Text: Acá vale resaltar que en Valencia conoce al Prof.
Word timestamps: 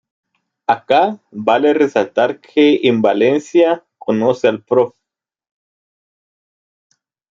Acá 0.65 1.21
vale 1.47 1.75
resaltar 1.83 2.39
que 2.41 2.65
en 2.89 3.03
Valencia 3.03 3.85
conoce 3.99 4.47
al 4.47 4.63
Prof. 4.63 4.93